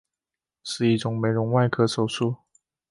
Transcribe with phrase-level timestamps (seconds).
[0.63, 2.35] 是一种美容外科手术。